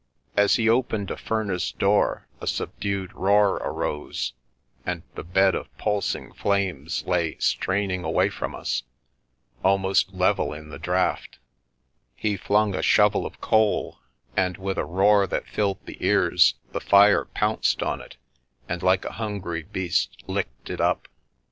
[0.35, 4.33] As he opened a furnace door a subdued roar arose,
[4.83, 8.81] and the bed of pulsing flames lay straining away from us,
[9.63, 11.37] almost level in the draught;
[12.15, 13.99] he flung a shovel of coal,
[14.35, 18.17] and, with a roar that filled the ears, the fire pounced on it,
[18.67, 21.07] and, like a hungry beast, licked it up.